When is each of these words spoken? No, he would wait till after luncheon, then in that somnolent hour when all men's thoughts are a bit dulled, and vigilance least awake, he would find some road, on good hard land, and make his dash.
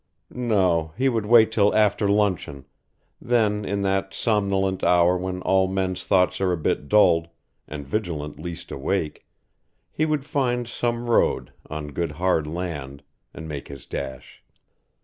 No, 0.33 0.93
he 0.97 1.09
would 1.09 1.27
wait 1.27 1.51
till 1.51 1.75
after 1.75 2.07
luncheon, 2.07 2.65
then 3.21 3.63
in 3.63 3.83
that 3.83 4.15
somnolent 4.15 4.83
hour 4.83 5.15
when 5.15 5.43
all 5.43 5.67
men's 5.67 6.03
thoughts 6.03 6.41
are 6.41 6.51
a 6.51 6.57
bit 6.57 6.89
dulled, 6.89 7.27
and 7.67 7.87
vigilance 7.87 8.39
least 8.39 8.71
awake, 8.71 9.27
he 9.91 10.07
would 10.07 10.25
find 10.25 10.67
some 10.67 11.07
road, 11.07 11.53
on 11.69 11.89
good 11.89 12.13
hard 12.13 12.47
land, 12.47 13.03
and 13.31 13.47
make 13.47 13.67
his 13.67 13.85
dash. 13.85 14.41